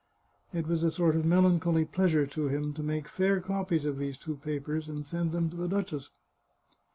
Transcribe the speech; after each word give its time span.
It 0.51 0.65
was 0.65 0.81
a 0.81 0.89
sort 0.89 1.15
of 1.15 1.25
melancholy 1.27 1.85
pleasure 1.85 2.25
to 2.25 2.47
him 2.47 2.73
to 2.73 2.81
make 2.81 3.07
fair 3.07 3.39
copies 3.39 3.85
of 3.85 3.99
these 3.99 4.17
two 4.17 4.37
papers, 4.37 4.89
and 4.89 5.05
send 5.05 5.31
them 5.31 5.47
to 5.51 5.55
the 5.55 5.67
duchess. 5.67 6.09